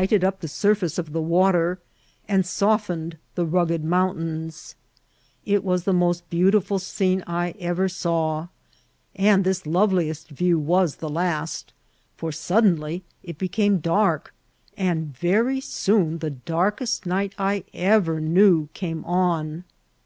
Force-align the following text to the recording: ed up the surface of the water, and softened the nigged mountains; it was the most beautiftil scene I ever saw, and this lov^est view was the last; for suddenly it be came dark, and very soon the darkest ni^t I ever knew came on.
ed 0.00 0.24
up 0.24 0.40
the 0.40 0.48
surface 0.48 0.96
of 0.96 1.12
the 1.12 1.20
water, 1.20 1.78
and 2.26 2.46
softened 2.46 3.18
the 3.34 3.44
nigged 3.44 3.82
mountains; 3.82 4.74
it 5.44 5.62
was 5.62 5.84
the 5.84 5.92
most 5.92 6.24
beautiftil 6.30 6.80
scene 6.80 7.22
I 7.26 7.50
ever 7.58 7.86
saw, 7.86 8.48
and 9.14 9.44
this 9.44 9.64
lov^est 9.64 10.26
view 10.28 10.58
was 10.58 10.96
the 10.96 11.10
last; 11.10 11.74
for 12.16 12.32
suddenly 12.32 13.04
it 13.22 13.36
be 13.36 13.48
came 13.48 13.76
dark, 13.76 14.32
and 14.74 15.14
very 15.14 15.60
soon 15.60 16.20
the 16.20 16.30
darkest 16.30 17.04
ni^t 17.04 17.32
I 17.36 17.64
ever 17.74 18.22
knew 18.22 18.70
came 18.72 19.04
on. 19.04 19.64